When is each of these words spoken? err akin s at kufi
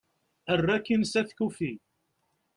err 0.53 0.65
akin 0.75 1.03
s 1.11 1.13
at 1.21 1.29
kufi 1.37 1.71